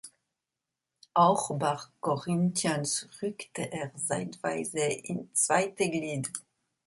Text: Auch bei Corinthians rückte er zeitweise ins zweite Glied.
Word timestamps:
Auch 1.13 1.55
bei 1.59 1.77
Corinthians 1.99 3.07
rückte 3.21 3.71
er 3.71 3.93
zeitweise 3.95 4.79
ins 4.79 5.43
zweite 5.43 5.91
Glied. 5.91 6.31